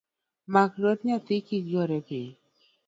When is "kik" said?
1.47-1.65